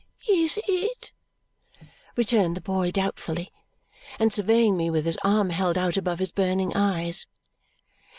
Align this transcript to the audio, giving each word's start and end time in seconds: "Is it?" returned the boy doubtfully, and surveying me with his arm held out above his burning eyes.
"Is 0.27 0.57
it?" 0.67 1.11
returned 2.15 2.57
the 2.57 2.61
boy 2.61 2.89
doubtfully, 2.89 3.51
and 4.17 4.33
surveying 4.33 4.75
me 4.75 4.89
with 4.89 5.05
his 5.05 5.19
arm 5.23 5.51
held 5.51 5.77
out 5.77 5.95
above 5.95 6.17
his 6.17 6.31
burning 6.31 6.75
eyes. 6.75 7.27